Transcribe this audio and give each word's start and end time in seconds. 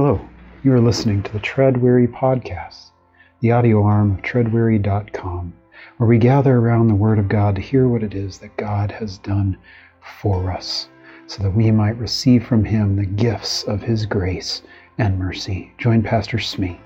Hello, 0.00 0.20
you 0.62 0.72
are 0.72 0.80
listening 0.80 1.24
to 1.24 1.32
the 1.32 1.40
Tread 1.40 1.76
Weary 1.76 2.06
Podcast, 2.06 2.90
the 3.40 3.50
audio 3.50 3.82
arm 3.82 4.12
of 4.12 4.22
treadweary.com, 4.22 5.52
where 5.96 6.08
we 6.08 6.18
gather 6.18 6.56
around 6.56 6.86
the 6.86 6.94
Word 6.94 7.18
of 7.18 7.28
God 7.28 7.56
to 7.56 7.60
hear 7.60 7.88
what 7.88 8.04
it 8.04 8.14
is 8.14 8.38
that 8.38 8.56
God 8.56 8.92
has 8.92 9.18
done 9.18 9.58
for 10.20 10.52
us, 10.52 10.88
so 11.26 11.42
that 11.42 11.50
we 11.50 11.72
might 11.72 11.98
receive 11.98 12.46
from 12.46 12.64
Him 12.64 12.94
the 12.94 13.06
gifts 13.06 13.64
of 13.64 13.82
His 13.82 14.06
grace 14.06 14.62
and 14.98 15.18
mercy. 15.18 15.74
Join 15.78 16.04
Pastor 16.04 16.38
Smee 16.38 16.78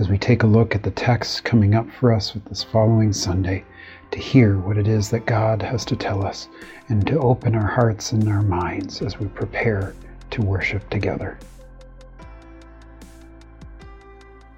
as 0.00 0.08
we 0.08 0.18
take 0.18 0.42
a 0.42 0.48
look 0.48 0.74
at 0.74 0.82
the 0.82 0.90
text 0.90 1.44
coming 1.44 1.76
up 1.76 1.88
for 1.88 2.12
us 2.12 2.34
with 2.34 2.46
this 2.46 2.64
following 2.64 3.12
Sunday 3.12 3.64
to 4.10 4.18
hear 4.18 4.58
what 4.58 4.76
it 4.76 4.88
is 4.88 5.08
that 5.10 5.24
God 5.24 5.62
has 5.62 5.84
to 5.84 5.94
tell 5.94 6.26
us 6.26 6.48
and 6.88 7.06
to 7.06 7.20
open 7.20 7.54
our 7.54 7.68
hearts 7.68 8.10
and 8.10 8.28
our 8.28 8.42
minds 8.42 9.02
as 9.02 9.20
we 9.20 9.26
prepare 9.26 9.94
to 10.32 10.42
worship 10.42 10.90
together. 10.90 11.38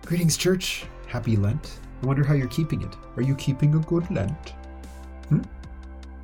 Greetings, 0.08 0.38
church. 0.38 0.86
Happy 1.06 1.36
Lent. 1.36 1.80
I 2.02 2.06
wonder 2.06 2.24
how 2.24 2.32
you're 2.32 2.48
keeping 2.48 2.80
it. 2.80 2.96
Are 3.16 3.22
you 3.22 3.34
keeping 3.34 3.74
a 3.74 3.78
good 3.80 4.10
Lent? 4.10 4.54
Hmm? 5.28 5.42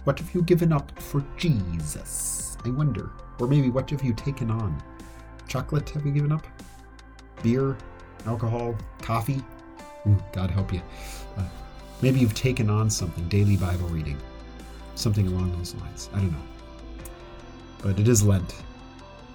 What 0.05 0.19
have 0.19 0.34
you 0.34 0.41
given 0.41 0.73
up 0.73 0.98
for 0.98 1.23
Jesus? 1.37 2.57
I 2.65 2.70
wonder. 2.70 3.10
Or 3.38 3.47
maybe 3.47 3.69
what 3.69 3.91
have 3.91 4.02
you 4.02 4.15
taken 4.15 4.51
on? 4.51 4.83
Chocolate 5.48 5.91
have 5.91 6.07
you 6.07 6.12
given 6.12 6.33
up? 6.33 6.47
Beer? 7.43 7.77
Alcohol? 8.24 8.74
Coffee? 9.02 9.45
Ooh, 10.07 10.16
God 10.32 10.51
help 10.51 10.73
you. 10.73 10.80
Uh, 11.37 11.43
maybe 12.01 12.21
you've 12.21 12.32
taken 12.32 12.71
on 12.71 12.88
something, 12.88 13.29
daily 13.29 13.59
Bible 13.59 13.88
reading. 13.88 14.16
Something 14.95 15.27
along 15.27 15.55
those 15.59 15.74
lines. 15.74 16.09
I 16.15 16.21
don't 16.21 16.32
know. 16.32 17.05
But 17.82 18.01
it 18.01 18.09
is 18.09 18.23
Lent. 18.23 18.62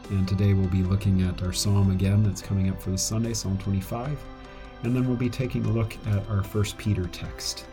And 0.10 0.28
today 0.28 0.56
we'll 0.56 0.70
be 0.70 0.82
looking 0.82 1.22
at 1.22 1.44
our 1.44 1.54
psalm 1.54 1.92
again 1.92 2.24
that's 2.24 2.42
coming 2.42 2.72
up 2.72 2.82
for 2.82 2.90
the 2.90 2.98
Sunday, 2.98 3.36
Psalm 3.36 3.56
25 3.60 4.18
and 4.84 4.96
then 4.96 5.08
we'll 5.08 5.18
be 5.18 5.30
taking 5.30 5.66
a 5.66 5.70
look 5.70 5.98
at 6.08 6.28
our 6.30 6.44
First 6.44 6.78
Peter 6.78 7.06
text. 7.08 7.66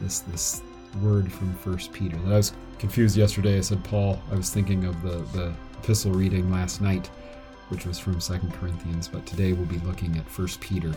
This 0.00 0.20
this 0.20 0.62
word 1.02 1.30
from 1.32 1.52
First 1.54 1.92
Peter. 1.92 2.16
I 2.26 2.36
was 2.36 2.52
confused 2.78 3.16
yesterday. 3.16 3.58
I 3.58 3.60
said 3.60 3.82
Paul. 3.84 4.20
I 4.32 4.34
was 4.34 4.50
thinking 4.50 4.84
of 4.84 5.00
the 5.02 5.18
the 5.38 5.52
epistle 5.82 6.12
reading 6.12 6.50
last 6.50 6.80
night, 6.80 7.08
which 7.68 7.86
was 7.86 7.98
from 7.98 8.20
Second 8.20 8.52
Corinthians. 8.54 9.08
But 9.08 9.26
today 9.26 9.52
we'll 9.52 9.66
be 9.66 9.78
looking 9.80 10.16
at 10.16 10.28
First 10.28 10.60
Peter, 10.60 10.92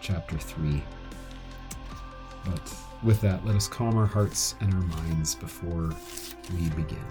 chapter 0.00 0.36
three. 0.38 0.82
But 2.44 2.74
with 3.02 3.20
that, 3.20 3.44
let 3.44 3.56
us 3.56 3.68
calm 3.68 3.96
our 3.96 4.06
hearts 4.06 4.54
and 4.60 4.72
our 4.72 4.80
minds 4.80 5.34
before 5.34 5.92
we 6.52 6.68
begin. 6.70 7.04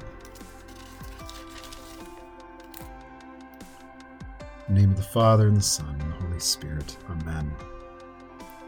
In 4.68 4.74
the 4.74 4.82
name 4.82 4.92
of 4.92 4.98
the 4.98 5.04
Father 5.04 5.48
and 5.48 5.56
the 5.56 5.62
Son 5.62 5.96
and 6.02 6.12
the 6.12 6.16
Holy 6.16 6.40
Spirit. 6.40 6.98
Amen. 7.10 7.52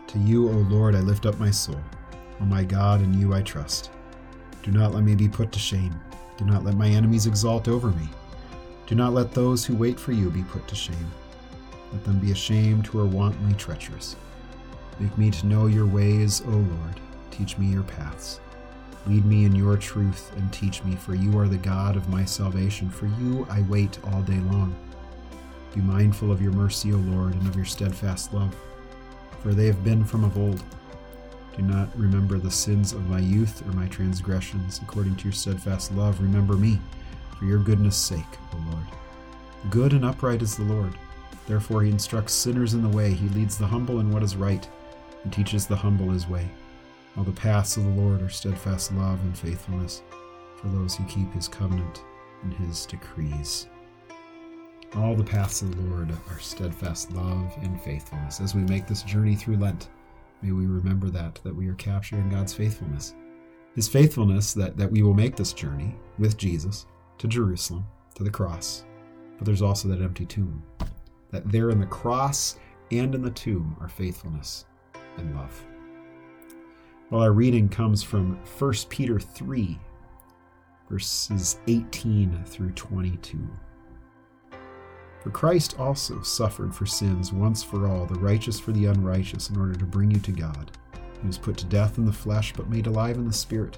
To 0.08 0.20
you, 0.20 0.48
O 0.48 0.54
Lord, 0.54 0.96
I 0.96 1.00
lift 1.02 1.26
up 1.26 1.38
my 1.38 1.52
soul. 1.52 1.82
O 2.40 2.46
my 2.46 2.64
God, 2.64 3.02
in 3.02 3.14
you 3.20 3.34
I 3.34 3.42
trust. 3.42 3.92
Do 4.64 4.72
not 4.72 4.94
let 4.94 5.04
me 5.04 5.16
be 5.16 5.28
put 5.28 5.52
to 5.52 5.60
shame. 5.60 6.00
Do 6.38 6.46
not 6.46 6.64
let 6.64 6.76
my 6.76 6.88
enemies 6.88 7.26
exalt 7.26 7.68
over 7.68 7.90
me. 7.90 8.08
Do 8.86 8.96
not 8.96 9.14
let 9.14 9.34
those 9.34 9.66
who 9.66 9.76
wait 9.76 10.00
for 10.00 10.14
you 10.14 10.30
be 10.30 10.44
put 10.44 10.66
to 10.70 10.76
shame. 10.76 11.12
Let 11.92 12.06
them 12.06 12.20
be 12.20 12.32
ashamed 12.32 12.88
who 12.88 13.02
are 13.02 13.06
wantonly 13.06 13.54
treacherous. 13.56 14.16
Make 14.98 15.18
me 15.18 15.30
to 15.30 15.46
know 15.46 15.68
your 15.68 15.86
ways, 15.86 16.42
O 16.48 16.52
Lord. 16.52 17.02
Teach 17.30 17.58
me 17.58 17.68
your 17.68 17.84
paths. 17.84 18.40
Lead 19.08 19.26
me 19.26 19.44
in 19.44 19.56
your 19.56 19.76
truth 19.76 20.32
and 20.38 20.52
teach 20.54 20.84
me, 20.86 20.96
for 20.96 21.16
you 21.16 21.38
are 21.38 21.50
the 21.50 21.58
God 21.58 21.98
of 21.98 22.08
my 22.08 22.24
salvation. 22.24 22.90
For 22.90 23.08
you 23.08 23.46
I 23.50 23.62
wait 23.64 24.00
all 24.06 24.22
day 24.22 24.40
long. 24.52 24.74
Be 25.76 25.82
mindful 25.82 26.32
of 26.32 26.42
your 26.42 26.54
mercy, 26.54 26.94
O 26.94 26.98
Lord, 26.98 27.34
and 27.34 27.48
of 27.48 27.58
your 27.58 27.66
steadfast 27.66 28.34
love 28.34 28.56
for 29.48 29.54
they 29.54 29.68
have 29.68 29.82
been 29.82 30.04
from 30.04 30.26
of 30.26 30.38
old. 30.38 30.62
Do 31.56 31.62
not 31.62 31.98
remember 31.98 32.38
the 32.38 32.52
sins 32.52 32.92
of 32.92 33.10
my 33.10 33.20
youth 33.20 33.66
or 33.66 33.72
my 33.72 33.88
transgressions. 33.88 34.82
According 34.84 35.16
to 35.16 35.24
your 35.24 35.32
steadfast 35.32 35.94
love, 35.94 36.20
remember 36.20 36.56
me, 36.56 36.82
for 37.40 37.46
your 37.46 37.60
goodness' 37.60 37.96
sake, 37.96 38.26
O 38.54 38.58
Lord. 38.70 38.84
Good 39.70 39.94
and 39.94 40.04
upright 40.04 40.42
is 40.42 40.58
the 40.58 40.66
Lord. 40.66 40.94
Therefore, 41.48 41.82
he 41.82 41.90
instructs 41.90 42.34
sinners 42.34 42.74
in 42.74 42.82
the 42.82 42.90
way. 42.90 43.14
He 43.14 43.30
leads 43.30 43.58
the 43.58 43.68
humble 43.68 44.02
in 44.02 44.12
what 44.12 44.22
is 44.22 44.36
right, 44.36 44.68
and 45.24 45.32
teaches 45.32 45.66
the 45.66 45.78
humble 45.78 46.10
his 46.10 46.28
way. 46.28 46.50
All 47.16 47.24
the 47.24 47.32
paths 47.32 47.78
of 47.78 47.86
the 47.86 47.90
Lord 47.92 48.22
are 48.22 48.30
steadfast 48.30 48.92
love 48.92 49.22
and 49.22 49.38
faithfulness 49.38 50.02
for 50.58 50.68
those 50.68 50.98
who 50.98 51.06
keep 51.06 51.32
his 51.32 51.48
covenant 51.48 52.04
and 52.44 52.54
his 52.54 52.86
decrees. 52.86 53.68
All 54.96 55.16
the 55.16 55.24
paths 55.24 55.62
of 55.62 55.76
the 55.76 55.82
Lord 55.90 56.12
are 56.30 56.40
steadfast 56.40 57.12
love 57.12 57.54
and 57.62 57.80
faithfulness. 57.82 58.40
As 58.40 58.56
we 58.56 58.62
make 58.62 58.88
this 58.88 59.04
journey 59.04 59.36
through 59.36 59.58
Lent, 59.58 59.90
may 60.42 60.54
we 60.54 60.66
remember 60.66 61.10
that, 61.10 61.42
that 61.44 61.56
we 61.56 61.68
are 61.68 61.76
capturing 61.76 62.30
God's 62.30 62.54
faithfulness. 62.54 63.14
His 63.76 63.90
faithfulness 63.90 64.54
that, 64.54 64.78
that 64.78 64.92
we 64.92 65.04
will 65.04 65.14
make 65.14 65.36
this 65.36 65.52
journey 65.52 65.94
with 66.18 66.38
Jesus 66.38 66.86
to 67.18 67.28
Jerusalem, 67.28 67.86
to 68.16 68.24
the 68.24 68.32
cross. 68.32 68.86
But 69.38 69.46
there's 69.46 69.62
also 69.62 69.90
that 69.90 70.02
empty 70.02 70.26
tomb. 70.26 70.64
That 71.32 71.52
there 71.52 71.70
in 71.70 71.80
the 71.80 71.86
cross 71.86 72.58
and 72.90 73.14
in 73.14 73.22
the 73.22 73.30
tomb 73.32 73.76
are 73.82 73.90
faithfulness 73.90 74.66
and 75.18 75.36
love. 75.36 75.64
Well, 77.10 77.22
our 77.22 77.34
reading 77.34 77.68
comes 77.68 78.04
from 78.04 78.40
1 78.58 78.74
Peter 78.90 79.20
3, 79.20 79.78
verses 80.90 81.60
18 81.68 82.44
through 82.46 82.72
22. 82.72 83.38
For 85.28 85.34
Christ 85.34 85.78
also 85.78 86.22
suffered 86.22 86.74
for 86.74 86.86
sins 86.86 87.34
once 87.34 87.62
for 87.62 87.86
all, 87.86 88.06
the 88.06 88.18
righteous 88.18 88.62
for 88.62 88.72
the 88.72 88.86
unrighteous, 88.86 89.50
in 89.50 89.60
order 89.60 89.76
to 89.76 89.84
bring 89.84 90.10
you 90.10 90.22
to 90.22 90.32
God. 90.32 90.72
He 91.20 91.28
was 91.28 91.38
put 91.38 91.58
to 91.58 91.66
death 91.66 91.98
in 91.98 92.06
the 92.06 92.14
flesh, 92.14 92.54
but 92.56 92.70
made 92.70 92.88
alive 92.88 93.18
in 93.18 93.28
the 93.28 93.34
Spirit, 93.34 93.78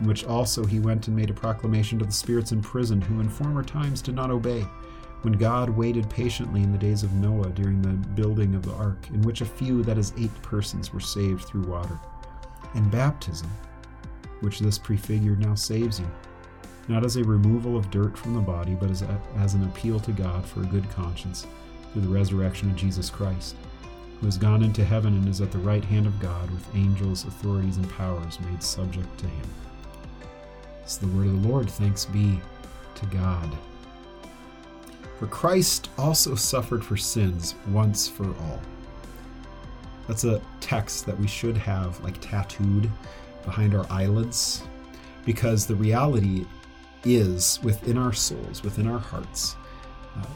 in 0.00 0.06
which 0.06 0.24
also 0.24 0.64
he 0.64 0.80
went 0.80 1.06
and 1.06 1.14
made 1.14 1.28
a 1.28 1.34
proclamation 1.34 1.98
to 1.98 2.06
the 2.06 2.12
spirits 2.12 2.52
in 2.52 2.62
prison, 2.62 3.02
who 3.02 3.20
in 3.20 3.28
former 3.28 3.62
times 3.62 4.00
did 4.00 4.14
not 4.14 4.30
obey, 4.30 4.62
when 5.20 5.34
God 5.34 5.68
waited 5.68 6.08
patiently 6.08 6.62
in 6.62 6.72
the 6.72 6.78
days 6.78 7.02
of 7.02 7.12
Noah 7.12 7.50
during 7.50 7.82
the 7.82 7.90
building 8.14 8.54
of 8.54 8.62
the 8.62 8.72
ark, 8.72 9.06
in 9.12 9.20
which 9.20 9.42
a 9.42 9.44
few, 9.44 9.82
that 9.82 9.98
is, 9.98 10.14
eight 10.16 10.32
persons, 10.40 10.94
were 10.94 11.00
saved 11.00 11.44
through 11.44 11.66
water. 11.66 12.00
And 12.72 12.90
baptism, 12.90 13.50
which 14.40 14.60
this 14.60 14.78
prefigured, 14.78 15.40
now 15.40 15.56
saves 15.56 16.00
you 16.00 16.10
not 16.88 17.04
as 17.04 17.16
a 17.16 17.24
removal 17.24 17.76
of 17.76 17.90
dirt 17.90 18.16
from 18.16 18.34
the 18.34 18.40
body, 18.40 18.74
but 18.74 18.90
as, 18.90 19.02
a, 19.02 19.20
as 19.38 19.54
an 19.54 19.64
appeal 19.64 19.98
to 20.00 20.12
God 20.12 20.44
for 20.46 20.60
a 20.60 20.66
good 20.66 20.88
conscience 20.90 21.46
through 21.92 22.02
the 22.02 22.08
resurrection 22.08 22.70
of 22.70 22.76
Jesus 22.76 23.10
Christ, 23.10 23.56
who 24.20 24.26
has 24.26 24.38
gone 24.38 24.62
into 24.62 24.84
heaven 24.84 25.14
and 25.14 25.28
is 25.28 25.40
at 25.40 25.50
the 25.50 25.58
right 25.58 25.84
hand 25.84 26.06
of 26.06 26.20
God 26.20 26.50
with 26.50 26.76
angels, 26.76 27.24
authorities, 27.24 27.76
and 27.76 27.90
powers 27.90 28.38
made 28.40 28.62
subject 28.62 29.18
to 29.18 29.26
him. 29.26 29.46
It's 30.82 30.96
the 30.96 31.08
word 31.08 31.26
of 31.26 31.42
the 31.42 31.48
Lord. 31.48 31.68
Thanks 31.68 32.04
be 32.04 32.38
to 32.94 33.06
God. 33.06 33.50
For 35.18 35.26
Christ 35.26 35.88
also 35.98 36.34
suffered 36.34 36.84
for 36.84 36.96
sins 36.96 37.54
once 37.68 38.06
for 38.06 38.26
all. 38.26 38.60
That's 40.06 40.24
a 40.24 40.40
text 40.60 41.06
that 41.06 41.18
we 41.18 41.26
should 41.26 41.56
have 41.56 41.98
like 42.04 42.20
tattooed 42.20 42.90
behind 43.44 43.74
our 43.74 43.86
eyelids 43.90 44.62
because 45.24 45.66
the 45.66 45.74
reality 45.74 46.46
is 47.06 47.60
within 47.62 47.96
our 47.96 48.12
souls, 48.12 48.62
within 48.62 48.86
our 48.86 48.98
hearts. 48.98 49.56
Uh, 50.16 50.26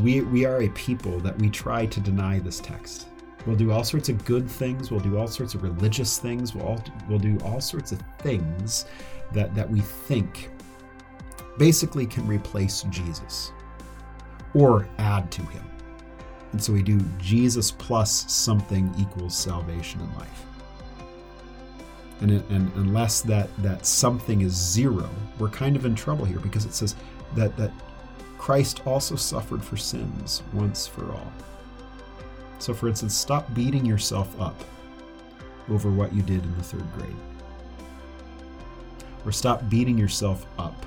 we, 0.00 0.22
we 0.22 0.44
are 0.44 0.62
a 0.62 0.68
people 0.70 1.18
that 1.20 1.38
we 1.38 1.50
try 1.50 1.84
to 1.86 2.00
deny 2.00 2.38
this 2.38 2.60
text. 2.60 3.08
We'll 3.46 3.56
do 3.56 3.72
all 3.72 3.84
sorts 3.84 4.08
of 4.08 4.24
good 4.24 4.48
things. 4.48 4.90
We'll 4.90 5.00
do 5.00 5.18
all 5.18 5.26
sorts 5.26 5.54
of 5.54 5.62
religious 5.62 6.18
things. 6.18 6.54
We'll, 6.54 6.66
all, 6.66 6.84
we'll 7.08 7.18
do 7.18 7.38
all 7.44 7.60
sorts 7.60 7.92
of 7.92 8.00
things 8.20 8.86
that, 9.32 9.54
that 9.54 9.68
we 9.68 9.80
think 9.80 10.50
basically 11.58 12.06
can 12.06 12.26
replace 12.26 12.82
Jesus 12.84 13.52
or 14.54 14.88
add 14.98 15.30
to 15.32 15.42
him. 15.42 15.64
And 16.52 16.62
so 16.62 16.72
we 16.72 16.82
do 16.82 17.00
Jesus 17.18 17.70
plus 17.70 18.30
something 18.32 18.94
equals 18.98 19.36
salvation 19.36 20.00
in 20.00 20.14
life. 20.18 20.46
And, 22.22 22.30
and 22.50 22.72
unless 22.76 23.20
that, 23.22 23.50
that 23.58 23.84
something 23.84 24.42
is 24.42 24.52
zero, 24.52 25.10
we're 25.40 25.48
kind 25.48 25.74
of 25.74 25.84
in 25.84 25.96
trouble 25.96 26.24
here 26.24 26.38
because 26.38 26.64
it 26.64 26.72
says 26.72 26.94
that, 27.34 27.56
that 27.56 27.72
Christ 28.38 28.86
also 28.86 29.16
suffered 29.16 29.62
for 29.62 29.76
sins 29.76 30.44
once 30.52 30.86
for 30.86 31.10
all. 31.10 31.32
So, 32.60 32.72
for 32.72 32.88
instance, 32.88 33.16
stop 33.16 33.52
beating 33.54 33.84
yourself 33.84 34.40
up 34.40 34.62
over 35.68 35.90
what 35.90 36.14
you 36.14 36.22
did 36.22 36.44
in 36.44 36.56
the 36.56 36.62
third 36.62 36.92
grade. 36.92 37.16
Or 39.26 39.32
stop 39.32 39.68
beating 39.68 39.98
yourself 39.98 40.46
up 40.58 40.86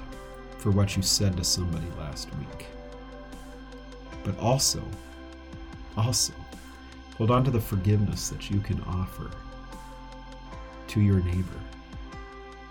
for 0.58 0.72
what 0.72 0.96
you 0.96 1.04
said 1.04 1.36
to 1.36 1.44
somebody 1.44 1.88
last 2.00 2.30
week. 2.38 2.68
But 4.24 4.40
also, 4.40 4.82
also, 5.98 6.34
hold 7.18 7.30
on 7.30 7.44
to 7.44 7.52
the 7.52 7.60
forgiveness 7.60 8.30
that 8.30 8.50
you 8.50 8.62
can 8.62 8.82
offer 8.84 9.32
to 10.96 11.02
your 11.02 11.20
neighbor 11.20 11.60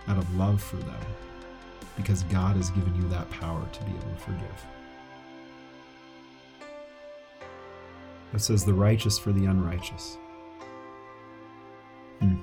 out 0.09 0.17
of 0.17 0.35
love 0.37 0.63
for 0.63 0.77
them 0.77 1.01
because 1.95 2.23
God 2.25 2.57
has 2.57 2.71
given 2.71 2.95
you 2.97 3.07
that 3.11 3.29
power 3.29 3.63
to 3.71 3.85
be 3.85 3.91
able 3.91 4.01
to 4.01 4.17
forgive. 4.17 4.67
It 8.33 8.41
says 8.41 8.65
the 8.65 8.73
righteous 8.73 9.19
for 9.19 9.31
the 9.31 9.45
unrighteous. 9.45 10.17
Hmm. 12.21 12.37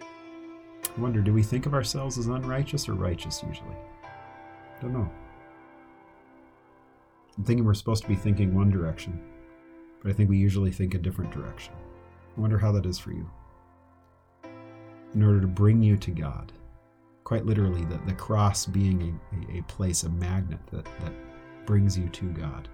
I 0.00 1.00
wonder, 1.00 1.20
do 1.20 1.32
we 1.32 1.42
think 1.42 1.66
of 1.66 1.74
ourselves 1.74 2.18
as 2.18 2.28
unrighteous 2.28 2.88
or 2.88 2.94
righteous 2.94 3.42
usually? 3.46 3.76
I 4.04 4.82
don't 4.82 4.92
know. 4.92 5.10
I'm 7.36 7.44
thinking 7.44 7.64
we're 7.64 7.74
supposed 7.74 8.04
to 8.04 8.08
be 8.08 8.14
thinking 8.14 8.54
one 8.54 8.70
direction, 8.70 9.20
but 10.04 10.10
I 10.10 10.14
think 10.14 10.30
we 10.30 10.36
usually 10.38 10.70
think 10.70 10.94
a 10.94 10.98
different 10.98 11.32
direction. 11.32 11.74
I 12.36 12.40
wonder 12.40 12.58
how 12.58 12.70
that 12.70 12.86
is 12.86 13.00
for 13.00 13.10
you. 13.10 13.28
In 15.16 15.22
order 15.22 15.40
to 15.40 15.46
bring 15.46 15.82
you 15.82 15.96
to 15.96 16.10
God, 16.10 16.52
quite 17.24 17.46
literally, 17.46 17.86
the, 17.86 17.98
the 18.04 18.12
cross 18.12 18.66
being 18.66 19.18
a, 19.32 19.60
a, 19.60 19.62
place, 19.62 20.02
a 20.02 20.10
magnet 20.10 20.58
that, 20.70 20.84
that 20.84 21.12
brings 21.64 21.96
you 21.96 22.10
to 22.10 22.26
God. 22.32 22.68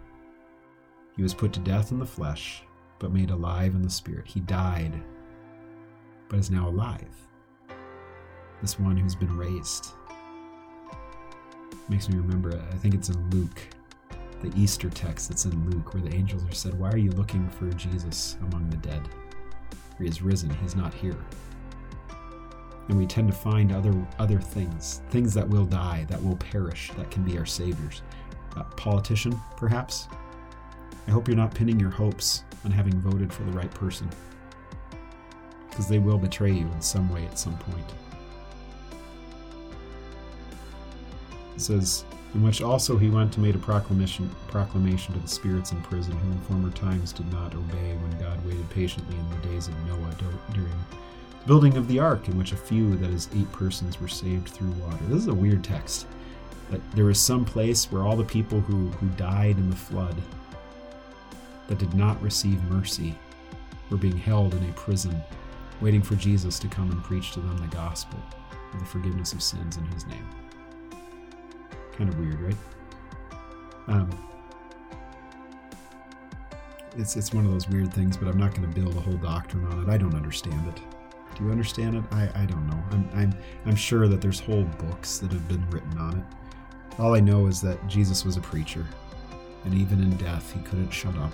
He 1.15 1.23
was 1.23 1.35
put 1.35 1.53
to 1.53 1.61
death 1.61 1.93
in 1.93 2.00
the 2.00 2.05
flesh, 2.05 2.65
but 2.99 3.12
made 3.12 3.31
alive 3.31 3.77
in 3.77 3.83
the 3.83 3.89
spirit. 3.89 4.27
He 4.27 4.41
died, 4.41 5.00
but 6.29 6.41
is 6.41 6.50
now 6.50 6.69
alive. 6.69 7.15
This 8.61 8.77
one 8.77 8.97
who's 8.97 9.15
been 9.15 9.37
raised. 9.37 9.93
Makes 11.89 12.09
me 12.09 12.17
remember, 12.17 12.61
I 12.73 12.77
think 12.79 12.94
it's 12.94 13.09
in 13.09 13.31
Luke, 13.31 13.69
the 14.41 14.50
Easter 14.61 14.91
text 14.91 15.29
that's 15.29 15.44
in 15.44 15.71
Luke, 15.71 15.94
where 15.94 16.03
the 16.03 16.12
angels 16.12 16.44
are 16.44 16.53
said, 16.53 16.77
Why 16.77 16.91
are 16.91 16.99
you 16.99 17.12
looking 17.12 17.49
for 17.50 17.71
Jesus 17.75 18.37
among 18.41 18.69
the 18.69 18.79
dead? 18.79 19.09
He 20.00 20.09
is 20.09 20.23
risen, 20.23 20.50
he's 20.55 20.75
not 20.75 20.93
here. 20.93 21.25
And 22.93 23.00
we 23.00 23.06
tend 23.06 23.27
to 23.29 23.35
find 23.35 23.73
other 23.73 23.94
other 24.19 24.39
things, 24.39 25.00
things 25.09 25.33
that 25.33 25.49
will 25.49 25.65
die, 25.65 26.05
that 26.11 26.23
will 26.23 26.37
perish, 26.37 26.91
that 26.99 27.11
can 27.11 27.23
be 27.23 27.39
our 27.39 27.47
saviors. 27.47 28.03
A 28.56 28.65
politician, 28.65 29.35
perhaps. 29.56 30.09
I 31.09 31.11
hope 31.11 31.27
you're 31.27 31.35
not 31.35 31.55
pinning 31.55 31.81
your 31.81 31.89
hopes 31.89 32.44
on 32.67 32.71
having 32.71 32.93
voted 33.00 33.33
for 33.33 33.44
the 33.44 33.53
right 33.53 33.71
person, 33.71 34.11
because 35.71 35.89
they 35.89 36.00
will 36.00 36.19
betray 36.19 36.53
you 36.53 36.67
in 36.67 36.83
some 36.83 37.09
way 37.09 37.25
at 37.25 37.39
some 37.39 37.56
point. 37.56 37.94
It 41.55 41.62
says, 41.62 42.05
in 42.35 42.43
which 42.43 42.61
also 42.61 42.99
he 42.99 43.09
went 43.09 43.37
and 43.37 43.47
made 43.47 43.55
a 43.55 43.59
proclamation 43.59 44.29
proclamation 44.49 45.15
to 45.15 45.21
the 45.21 45.29
spirits 45.29 45.73
in 45.73 45.81
prison 45.81 46.12
who 46.12 46.31
in 46.31 46.41
former 46.41 46.71
times 46.73 47.15
did 47.15 47.33
not 47.33 47.55
obey 47.55 47.97
when 47.97 48.21
God 48.21 48.44
waited 48.44 48.69
patiently 48.69 49.17
in 49.17 49.31
the 49.31 49.49
days 49.49 49.69
of 49.69 49.87
Noah 49.87 50.15
during 50.53 50.69
building 51.47 51.77
of 51.77 51.89
the 51.89 51.99
ark, 51.99 52.29
in 52.29 52.39
which 52.39 52.53
a 52.53 52.56
few, 52.56 52.97
that 52.97 53.11
is, 53.11 53.29
eight 53.35 53.50
persons, 53.53 54.00
were 54.00 54.09
saved 54.09 54.49
through 54.49 54.71
water. 54.73 55.05
This 55.09 55.19
is 55.19 55.27
a 55.29 55.35
weird 55.35 55.65
text. 55.65 56.06
That 56.71 56.81
there 56.93 57.05
was 57.05 57.21
some 57.21 57.44
place 57.44 57.91
where 57.91 58.03
all 58.03 58.17
the 58.17 58.25
people 58.25 58.61
who, 58.61 58.89
who 58.89 59.09
died 59.11 59.56
in 59.56 59.69
the 59.69 59.77
flood 59.77 60.17
that 61.69 61.79
did 61.79 61.94
not 61.94 62.21
receive 62.23 62.62
mercy 62.65 63.15
were 63.91 63.97
being 63.97 64.17
held 64.17 64.55
in 64.55 64.69
a 64.69 64.73
prison, 64.73 65.21
waiting 65.81 66.03
for 66.03 66.15
Jesus 66.17 66.59
to 66.61 66.69
come 66.69 66.91
and 66.91 67.03
preach 67.03 67.33
to 67.33 67.41
them 67.41 67.59
the 67.59 67.67
gospel 67.69 68.19
of 68.73 68.79
the 68.79 68.87
forgiveness 68.87 69.33
of 69.33 69.43
sins 69.43 69.77
in 69.77 69.85
his 69.87 70.06
name. 70.06 70.29
Kind 71.93 72.09
of 72.09 72.19
weird, 72.19 72.41
right? 72.41 72.56
Um, 73.89 74.11
it's 76.97 77.17
it's 77.17 77.33
one 77.33 77.44
of 77.47 77.53
those 77.53 77.69
weird 77.69 77.93
things, 77.93 78.17
but 78.17 78.29
I'm 78.29 78.39
not 78.39 78.55
going 78.55 78.71
to 78.71 78.81
build 78.81 78.97
a 78.97 79.00
whole 79.00 79.17
doctrine 79.17 79.65
on 79.67 79.83
it. 79.83 79.93
I 79.93 79.99
don't 79.99 80.15
understand 80.15 80.69
it. 80.69 80.81
You 81.43 81.50
understand 81.50 81.97
it? 81.97 82.05
I, 82.12 82.29
I 82.35 82.47
don't 82.47 82.69
know. 82.69 82.81
I'm, 82.93 83.09
I'm 83.15 83.35
I'm 83.67 83.75
sure 83.75 84.06
that 84.06 84.21
there's 84.21 84.39
whole 84.39 84.62
books 84.62 85.19
that 85.19 85.33
have 85.33 85.49
been 85.49 85.69
written 85.71 85.99
on 85.99 86.19
it. 86.19 87.00
All 87.00 87.17
I 87.17 87.21
know 87.21 87.49
is 87.49 87.61
that 87.62 87.85
Jesus 87.89 88.25
was 88.25 88.37
a 88.37 88.41
preacher, 88.41 88.87
and 89.65 89.75
even 89.75 90.00
in 90.00 90.17
death, 90.19 90.53
he 90.53 90.61
couldn't 90.61 90.91
shut 90.91 91.17
up. 91.17 91.33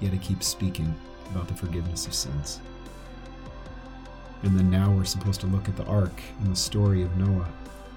He 0.00 0.06
had 0.06 0.18
to 0.18 0.26
keep 0.26 0.42
speaking 0.42 0.94
about 1.30 1.48
the 1.48 1.54
forgiveness 1.54 2.06
of 2.06 2.14
sins. 2.14 2.60
And 4.42 4.58
then 4.58 4.70
now 4.70 4.90
we're 4.90 5.04
supposed 5.04 5.40
to 5.42 5.46
look 5.48 5.68
at 5.68 5.76
the 5.76 5.84
ark 5.84 6.22
and 6.40 6.50
the 6.52 6.56
story 6.56 7.02
of 7.02 7.16
Noah 7.16 7.48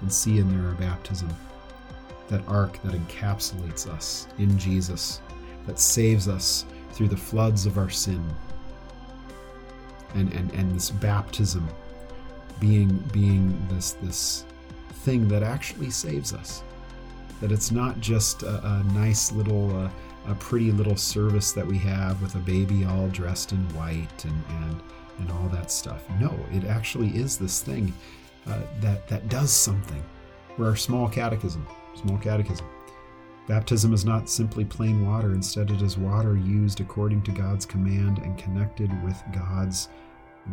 and 0.02 0.12
see 0.12 0.38
in 0.38 0.50
there 0.50 0.68
our 0.68 0.74
baptism 0.74 1.30
that 2.28 2.46
ark 2.48 2.78
that 2.82 2.92
encapsulates 2.92 3.88
us 3.88 4.26
in 4.38 4.58
Jesus, 4.58 5.20
that 5.66 5.78
saves 5.78 6.28
us 6.28 6.66
through 6.92 7.08
the 7.08 7.16
floods 7.16 7.64
of 7.64 7.78
our 7.78 7.90
sin. 7.90 8.22
And, 10.14 10.32
and, 10.32 10.52
and 10.52 10.74
this 10.74 10.90
baptism 10.90 11.68
being, 12.58 12.96
being 13.12 13.66
this, 13.70 13.92
this 14.02 14.44
thing 15.04 15.28
that 15.28 15.42
actually 15.42 15.90
saves 15.90 16.32
us. 16.32 16.62
That 17.40 17.52
it's 17.52 17.70
not 17.70 18.00
just 18.00 18.42
a, 18.42 18.64
a 18.66 18.82
nice 18.92 19.32
little, 19.32 19.74
uh, 19.76 19.90
a 20.28 20.34
pretty 20.34 20.72
little 20.72 20.96
service 20.96 21.52
that 21.52 21.66
we 21.66 21.78
have 21.78 22.20
with 22.20 22.34
a 22.34 22.38
baby 22.38 22.84
all 22.84 23.08
dressed 23.08 23.52
in 23.52 23.58
white 23.74 24.24
and, 24.24 24.44
and, 24.48 24.80
and 25.18 25.30
all 25.32 25.48
that 25.48 25.70
stuff. 25.70 26.02
No, 26.20 26.38
it 26.52 26.64
actually 26.64 27.08
is 27.16 27.38
this 27.38 27.62
thing 27.62 27.94
uh, 28.46 28.60
that, 28.80 29.08
that 29.08 29.28
does 29.28 29.52
something. 29.52 30.02
We're 30.58 30.68
our 30.68 30.76
small 30.76 31.08
catechism. 31.08 31.66
Small 31.96 32.18
Catechism. 32.18 32.66
Baptism 33.46 33.92
is 33.92 34.04
not 34.04 34.28
simply 34.28 34.64
plain 34.64 35.06
water, 35.06 35.32
instead, 35.32 35.70
it 35.70 35.82
is 35.82 35.98
water 35.98 36.36
used 36.36 36.80
according 36.80 37.22
to 37.22 37.32
God's 37.32 37.66
command 37.66 38.18
and 38.18 38.38
connected 38.38 38.90
with 39.02 39.20
God's 39.32 39.88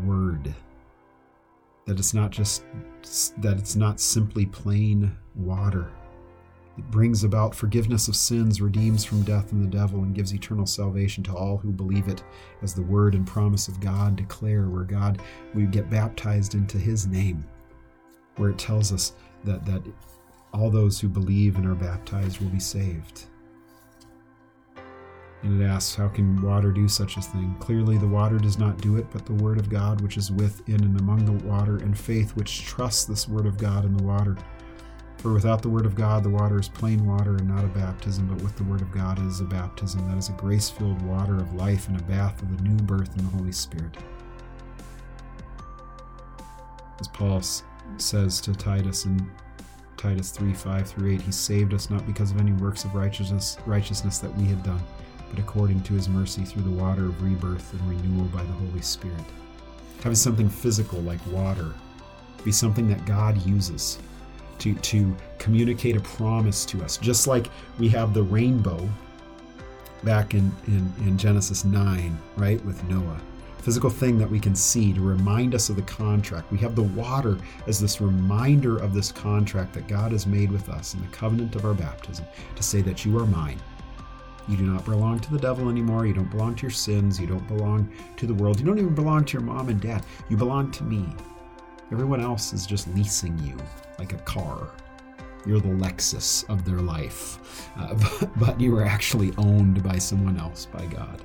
word. 0.03 0.53
That 1.85 1.99
it's 1.99 2.13
not 2.13 2.31
just 2.31 2.63
that 3.37 3.57
it's 3.57 3.75
not 3.75 3.99
simply 3.99 4.45
plain 4.45 5.15
water. 5.35 5.91
It 6.77 6.91
brings 6.91 7.23
about 7.23 7.55
forgiveness 7.55 8.07
of 8.07 8.15
sins, 8.15 8.61
redeems 8.61 9.03
from 9.03 9.23
death 9.23 9.51
and 9.51 9.63
the 9.63 9.77
devil, 9.77 10.03
and 10.03 10.13
gives 10.13 10.33
eternal 10.33 10.65
salvation 10.65 11.23
to 11.23 11.33
all 11.33 11.57
who 11.57 11.71
believe 11.71 12.07
it, 12.07 12.23
as 12.61 12.73
the 12.73 12.83
word 12.83 13.15
and 13.15 13.25
promise 13.25 13.67
of 13.67 13.79
God 13.79 14.15
declare, 14.15 14.69
where 14.69 14.83
God 14.83 15.21
we 15.53 15.65
get 15.65 15.89
baptized 15.89 16.53
into 16.55 16.77
his 16.77 17.07
name, 17.07 17.45
where 18.35 18.49
it 18.49 18.57
tells 18.57 18.91
us 18.91 19.13
that 19.43 19.65
that 19.65 19.81
all 20.53 20.69
those 20.69 20.99
who 20.99 21.07
believe 21.07 21.55
and 21.55 21.65
are 21.65 21.75
baptized 21.75 22.39
will 22.39 22.49
be 22.49 22.59
saved. 22.59 23.25
And 25.43 25.61
it 25.61 25.65
asks, 25.65 25.95
How 25.95 26.07
can 26.07 26.41
water 26.41 26.71
do 26.71 26.87
such 26.87 27.17
a 27.17 27.21
thing? 27.21 27.55
Clearly, 27.59 27.97
the 27.97 28.07
water 28.07 28.37
does 28.37 28.57
not 28.57 28.81
do 28.81 28.97
it, 28.97 29.05
but 29.11 29.25
the 29.25 29.33
Word 29.33 29.59
of 29.59 29.69
God, 29.69 30.01
which 30.01 30.17
is 30.17 30.31
within 30.31 30.83
and 30.83 30.99
among 30.99 31.25
the 31.25 31.45
water, 31.45 31.77
and 31.77 31.97
faith, 31.97 32.35
which 32.35 32.63
trusts 32.63 33.05
this 33.05 33.27
Word 33.27 33.45
of 33.45 33.57
God 33.57 33.85
in 33.85 33.95
the 33.95 34.03
water. 34.03 34.35
For 35.17 35.33
without 35.33 35.61
the 35.61 35.69
Word 35.69 35.85
of 35.85 35.95
God, 35.95 36.23
the 36.23 36.29
water 36.29 36.59
is 36.59 36.69
plain 36.69 37.05
water 37.05 37.35
and 37.35 37.47
not 37.47 37.63
a 37.63 37.67
baptism, 37.67 38.27
but 38.27 38.41
with 38.41 38.55
the 38.55 38.63
Word 38.63 38.81
of 38.81 38.91
God, 38.91 39.19
is 39.25 39.39
a 39.39 39.45
baptism 39.45 40.07
that 40.09 40.17
is 40.17 40.29
a 40.29 40.33
grace 40.33 40.69
filled 40.69 41.01
water 41.03 41.35
of 41.35 41.53
life 41.53 41.87
and 41.87 41.99
a 41.99 42.03
bath 42.03 42.41
of 42.41 42.55
the 42.55 42.63
new 42.63 42.77
birth 42.83 43.15
in 43.17 43.23
the 43.23 43.37
Holy 43.37 43.51
Spirit. 43.51 43.95
As 46.99 47.07
Paul 47.07 47.41
says 47.97 48.41
to 48.41 48.53
Titus 48.53 49.05
in 49.05 49.29
Titus 49.97 50.31
3 50.31 50.53
5 50.53 50.87
through 50.87 51.11
8. 51.13 51.21
He 51.21 51.31
saved 51.31 51.73
us 51.73 51.89
not 51.89 52.05
because 52.05 52.31
of 52.31 52.39
any 52.39 52.51
works 52.53 52.85
of 52.85 52.95
righteousness, 52.95 53.57
righteousness 53.65 54.19
that 54.19 54.33
we 54.35 54.45
had 54.45 54.63
done, 54.63 54.81
but 55.29 55.39
according 55.39 55.81
to 55.83 55.93
his 55.93 56.07
mercy 56.07 56.43
through 56.43 56.63
the 56.63 56.69
water 56.69 57.05
of 57.05 57.21
rebirth 57.23 57.73
and 57.73 57.89
renewal 57.89 58.25
by 58.25 58.43
the 58.43 58.51
Holy 58.53 58.81
Spirit. 58.81 59.25
Having 59.97 60.15
something 60.15 60.49
physical 60.49 61.01
like 61.01 61.19
water 61.27 61.73
be 62.45 62.51
something 62.51 62.87
that 62.87 63.05
God 63.05 63.43
uses 63.45 63.99
to, 64.59 64.73
to 64.75 65.15
communicate 65.39 65.97
a 65.97 66.01
promise 66.01 66.65
to 66.65 66.83
us. 66.83 66.97
Just 66.97 67.27
like 67.27 67.49
we 67.79 67.89
have 67.89 68.13
the 68.13 68.23
rainbow 68.23 68.87
back 70.03 70.33
in, 70.33 70.51
in, 70.67 70.93
in 70.99 71.17
Genesis 71.17 71.65
9, 71.65 72.17
right, 72.37 72.63
with 72.63 72.83
Noah 72.85 73.19
physical 73.67 73.89
thing 73.89 74.17
that 74.17 74.31
we 74.31 74.39
can 74.39 74.55
see 74.55 74.93
to 74.93 75.01
remind 75.01 75.53
us 75.53 75.67
of 75.67 75.75
the 75.75 75.81
contract. 75.81 76.49
We 76.53 76.57
have 76.59 76.73
the 76.73 76.83
water 76.83 77.37
as 77.67 77.81
this 77.81 77.99
reminder 77.99 78.77
of 78.77 78.93
this 78.93 79.11
contract 79.11 79.73
that 79.73 79.89
God 79.89 80.13
has 80.13 80.25
made 80.25 80.49
with 80.49 80.69
us 80.69 80.93
in 80.93 81.01
the 81.01 81.07
covenant 81.07 81.53
of 81.53 81.65
our 81.65 81.73
baptism 81.73 82.23
to 82.55 82.63
say 82.63 82.79
that 82.83 83.03
you 83.03 83.19
are 83.19 83.25
mine. 83.25 83.59
You 84.47 84.55
do 84.55 84.63
not 84.63 84.85
belong 84.85 85.19
to 85.19 85.31
the 85.33 85.37
devil 85.37 85.67
anymore. 85.67 86.05
You 86.05 86.13
don't 86.13 86.31
belong 86.31 86.55
to 86.55 86.61
your 86.61 86.71
sins. 86.71 87.19
You 87.19 87.27
don't 87.27 87.45
belong 87.49 87.91
to 88.15 88.25
the 88.25 88.33
world. 88.33 88.57
You 88.57 88.65
don't 88.65 88.79
even 88.79 88.95
belong 88.95 89.25
to 89.25 89.33
your 89.33 89.41
mom 89.41 89.67
and 89.67 89.81
dad. 89.81 90.05
You 90.29 90.37
belong 90.37 90.71
to 90.71 90.85
me. 90.85 91.05
Everyone 91.91 92.21
else 92.21 92.53
is 92.53 92.65
just 92.65 92.87
leasing 92.95 93.37
you 93.39 93.57
like 93.99 94.13
a 94.13 94.19
car. 94.19 94.69
You're 95.45 95.59
the 95.59 95.67
Lexus 95.67 96.49
of 96.49 96.63
their 96.63 96.79
life. 96.79 97.67
Uh, 97.75 97.95
but, 97.95 98.29
but 98.39 98.61
you 98.61 98.77
are 98.77 98.85
actually 98.85 99.33
owned 99.37 99.83
by 99.83 99.97
someone 99.97 100.37
else, 100.37 100.67
by 100.67 100.85
God. 100.85 101.21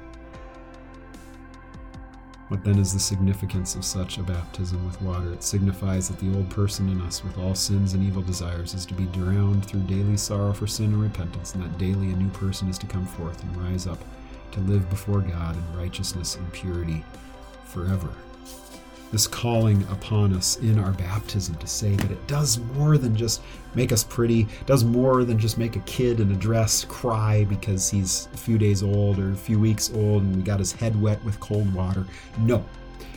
What 2.53 2.65
then 2.65 2.79
is 2.79 2.93
the 2.93 3.01
significance 3.01 3.77
of 3.77 3.83
such 3.83 4.19
a 4.19 4.23
baptism 4.23 4.85
with 4.85 5.01
water? 5.01 5.33
It 5.33 5.43
signifies 5.43 6.09
that 6.09 6.19
the 6.19 6.37
old 6.37 6.51
person 6.51 6.91
in 6.91 7.01
us, 7.01 7.25
with 7.25 7.39
all 7.39 7.55
sins 7.55 7.95
and 7.95 8.05
evil 8.05 8.21
desires, 8.21 8.75
is 8.75 8.85
to 8.85 8.93
be 8.93 9.07
drowned 9.07 9.65
through 9.65 9.85
daily 9.85 10.19
sorrow 10.19 10.53
for 10.53 10.67
sin 10.67 10.93
and 10.93 11.03
repentance, 11.03 11.55
and 11.55 11.65
that 11.65 11.79
daily 11.79 12.13
a 12.13 12.17
new 12.17 12.29
person 12.29 12.69
is 12.69 12.77
to 12.77 12.87
come 12.87 13.07
forth 13.07 13.43
and 13.43 13.57
rise 13.57 13.87
up 13.87 14.05
to 14.51 14.61
live 14.61 14.91
before 14.91 15.23
God 15.23 15.57
in 15.57 15.79
righteousness 15.79 16.37
and 16.37 16.53
purity 16.53 17.03
forever. 17.65 18.11
This 19.13 19.27
calling 19.27 19.83
upon 19.91 20.33
us 20.33 20.57
in 20.57 20.79
our 20.79 20.93
baptism 20.93 21.55
to 21.57 21.67
say 21.67 21.95
that 21.95 22.11
it 22.11 22.27
does 22.27 22.59
more 22.75 22.97
than 22.97 23.15
just 23.15 23.43
make 23.75 23.93
us 23.93 24.03
pretty, 24.03 24.49
does 24.65 24.85
more 24.85 25.23
than 25.25 25.39
just 25.39 25.59
make 25.59 25.77
a 25.77 25.81
kid 25.81 26.19
in 26.19 26.33
a 26.33 26.35
dress 26.35 26.85
cry 26.87 27.45
because 27.45 27.91
he's 27.91 28.29
a 28.33 28.37
few 28.39 28.57
days 28.57 28.83
old 28.83 29.19
or 29.19 29.31
a 29.31 29.37
few 29.37 29.61
weeks 29.61 29.93
old 29.95 30.23
and 30.23 30.35
we 30.35 30.43
got 30.43 30.59
his 30.59 30.73
head 30.73 31.01
wet 31.01 31.23
with 31.25 31.39
cold 31.41 31.73
water. 31.75 32.07
No, 32.39 32.65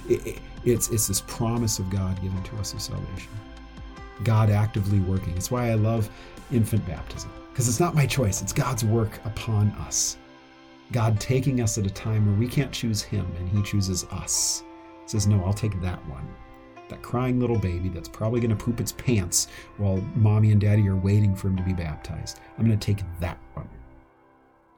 it, 0.10 0.28
it, 0.28 0.40
it's, 0.66 0.90
it's 0.90 1.08
this 1.08 1.22
promise 1.22 1.80
of 1.80 1.90
God 1.90 2.22
given 2.22 2.44
to 2.44 2.58
us 2.58 2.74
of 2.74 2.82
salvation. 2.82 3.32
God 4.24 4.50
actively 4.50 5.00
working. 5.00 5.36
It's 5.38 5.50
why 5.50 5.72
I 5.72 5.76
love 5.76 6.10
infant 6.52 6.86
baptism 6.86 7.32
because 7.52 7.70
it's 7.70 7.80
not 7.80 7.96
my 7.96 8.06
choice, 8.06 8.42
it's 8.42 8.52
God's 8.52 8.84
work 8.84 9.22
upon 9.24 9.70
us. 9.88 10.18
God 10.92 11.22
taking 11.22 11.62
us 11.62 11.78
at 11.78 11.86
a 11.86 11.90
time 11.90 12.26
where 12.26 12.36
we 12.36 12.50
can't 12.50 12.72
choose 12.74 13.02
Him 13.02 13.26
and 13.40 13.48
He 13.48 13.64
chooses 13.64 14.04
us 14.12 14.62
says, 15.06 15.28
No, 15.28 15.44
I'll 15.44 15.54
take 15.54 15.80
that 15.82 16.06
one. 16.10 16.28
That 16.90 17.02
crying 17.02 17.40
little 17.40 17.58
baby 17.58 17.90
that's 17.90 18.10
probably 18.10 18.40
going 18.40 18.56
to 18.56 18.64
poop 18.64 18.80
its 18.80 18.92
pants 18.92 19.48
while 19.78 19.98
mommy 20.16 20.52
and 20.52 20.62
daddy 20.62 20.88
are 20.88 20.96
waiting 20.96 21.36
for 21.36 21.48
him 21.48 21.58
to 21.58 21.64
be 21.64 21.74
baptized. 21.74 22.40
I'm 22.58 22.66
going 22.66 22.78
to 22.78 22.94
take 22.94 23.04
that 23.20 23.40
one. 23.54 23.70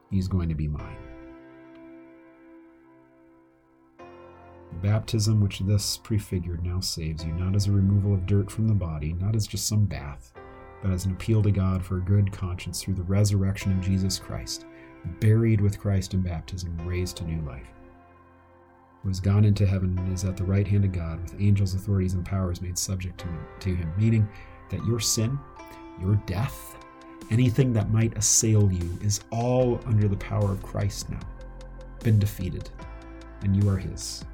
He's 0.10 0.28
going 0.28 0.48
to 0.50 0.56
be 0.56 0.68
mine. 0.68 0.98
Baptism, 4.82 5.42
which 5.42 5.60
this 5.60 5.98
prefigured, 5.98 6.64
now 6.64 6.80
saves 6.80 7.26
you, 7.26 7.34
not 7.34 7.56
as 7.56 7.68
a 7.68 7.72
removal 7.72 8.14
of 8.14 8.26
dirt 8.26 8.50
from 8.50 8.68
the 8.68 8.74
body, 8.74 9.14
not 9.14 9.36
as 9.36 9.48
just 9.48 9.68
some 9.68 9.86
bath, 9.86 10.34
but 10.84 10.92
as 10.92 11.06
an 11.06 11.12
appeal 11.12 11.42
to 11.42 11.52
God 11.52 11.84
for 11.84 11.98
a 11.98 12.02
good 12.02 12.32
conscience 12.32 12.82
through 12.82 12.94
the 12.94 13.04
resurrection 13.04 13.72
of 13.72 13.82
Jesus 13.82 14.20
Christ, 14.20 14.66
buried 15.20 15.60
with 15.60 15.80
Christ 15.80 16.14
in 16.14 16.22
baptism, 16.22 16.78
raised 16.86 17.18
to 17.18 17.24
new 17.26 17.42
life 17.42 17.77
who 19.08 19.12
has 19.12 19.22
gone 19.22 19.46
into 19.46 19.66
heaven 19.66 19.98
and 19.98 20.14
is 20.14 20.26
at 20.26 20.36
the 20.36 20.44
right 20.44 20.68
hand 20.68 20.84
of 20.84 20.92
God, 20.92 21.24
with 21.24 21.40
angels, 21.40 21.74
authorities, 21.74 22.14
and 22.14 22.26
powers 22.26 22.62
made 22.62 22.78
subject 22.78 23.18
to, 23.18 23.28
to 23.62 23.74
him, 23.74 23.90
meaning 23.98 24.28
that 24.70 24.86
your 24.86 25.00
sin, 25.00 25.40
your 26.02 26.16
death, 26.26 26.76
anything 27.32 27.72
that 27.72 27.90
might 27.90 28.18
assail 28.18 28.70
you 28.70 29.00
is 29.02 29.22
all 29.32 29.80
under 29.86 30.10
the 30.10 30.18
power 30.18 30.52
of 30.52 30.62
Christ 30.62 31.10
now, 31.10 31.22
been 32.04 32.20
defeated, 32.20 32.70
and 33.44 33.56
you 33.56 33.70
are 33.70 33.78
his. 33.78 34.26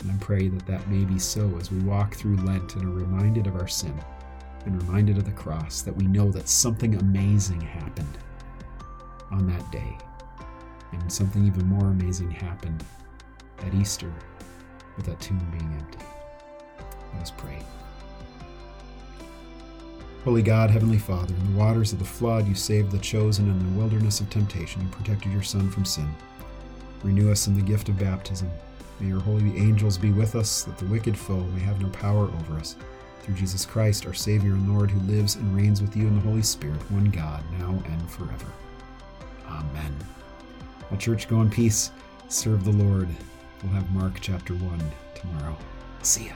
And 0.00 0.10
I 0.10 0.16
pray 0.16 0.48
that 0.48 0.66
that 0.66 0.90
may 0.90 1.04
be 1.04 1.20
so 1.20 1.56
as 1.56 1.70
we 1.70 1.78
walk 1.78 2.16
through 2.16 2.38
Lent 2.38 2.74
and 2.74 2.86
are 2.86 3.04
reminded 3.04 3.46
of 3.46 3.54
our 3.54 3.68
sin 3.68 3.94
and 4.64 4.82
reminded 4.82 5.16
of 5.16 5.26
the 5.26 5.30
cross, 5.30 5.82
that 5.82 5.94
we 5.94 6.08
know 6.08 6.32
that 6.32 6.48
something 6.48 6.96
amazing 6.96 7.60
happened 7.60 8.18
on 9.30 9.46
that 9.46 9.70
day. 9.70 9.96
And 10.90 11.12
something 11.12 11.46
even 11.46 11.66
more 11.66 11.90
amazing 11.90 12.32
happened 12.32 12.82
at 13.66 13.74
Easter 13.74 14.12
with 14.96 15.06
that 15.06 15.20
tomb 15.20 15.38
being 15.50 15.72
empty. 15.78 16.04
Let 17.12 17.22
us 17.22 17.32
pray. 17.36 17.58
Holy 20.24 20.42
God, 20.42 20.70
Heavenly 20.70 20.98
Father, 20.98 21.34
in 21.34 21.52
the 21.52 21.58
waters 21.58 21.92
of 21.92 21.98
the 21.98 22.04
flood 22.04 22.48
you 22.48 22.54
saved 22.54 22.90
the 22.90 22.98
chosen 22.98 23.48
in 23.48 23.58
the 23.58 23.78
wilderness 23.78 24.20
of 24.20 24.28
temptation. 24.28 24.82
You 24.82 24.88
protected 24.88 25.32
your 25.32 25.42
Son 25.42 25.70
from 25.70 25.84
sin. 25.84 26.08
Renew 27.04 27.30
us 27.30 27.46
in 27.46 27.54
the 27.54 27.62
gift 27.62 27.88
of 27.88 27.98
baptism. 27.98 28.50
May 28.98 29.08
your 29.08 29.20
holy 29.20 29.56
angels 29.56 29.98
be 29.98 30.10
with 30.10 30.34
us, 30.34 30.64
that 30.64 30.78
the 30.78 30.86
wicked 30.86 31.16
foe 31.16 31.44
may 31.54 31.60
have 31.60 31.80
no 31.80 31.88
power 31.90 32.24
over 32.24 32.58
us. 32.58 32.76
Through 33.22 33.34
Jesus 33.34 33.66
Christ, 33.66 34.06
our 34.06 34.14
Savior 34.14 34.52
and 34.52 34.72
Lord, 34.72 34.90
who 34.90 35.00
lives 35.12 35.36
and 35.36 35.54
reigns 35.54 35.80
with 35.80 35.96
you 35.96 36.06
in 36.06 36.14
the 36.14 36.22
Holy 36.22 36.42
Spirit, 36.42 36.80
one 36.90 37.10
God, 37.10 37.44
now 37.58 37.80
and 37.86 38.10
forever. 38.10 38.46
Amen. 39.48 39.94
Well, 40.90 40.98
church, 40.98 41.28
go 41.28 41.40
in 41.40 41.50
peace. 41.50 41.90
Serve 42.28 42.64
the 42.64 42.72
Lord. 42.72 43.08
We'll 43.62 43.72
have 43.72 43.90
Mark 43.92 44.18
chapter 44.20 44.54
1 44.54 44.92
tomorrow. 45.14 45.56
See 46.02 46.26
ya. 46.26 46.32